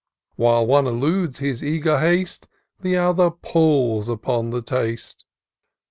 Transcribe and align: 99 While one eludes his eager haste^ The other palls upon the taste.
99 0.39 0.43
While 0.53 0.65
one 0.65 0.87
eludes 0.87 1.37
his 1.37 1.63
eager 1.63 1.97
haste^ 1.97 2.47
The 2.79 2.97
other 2.97 3.29
palls 3.29 4.09
upon 4.09 4.49
the 4.49 4.63
taste. 4.63 5.25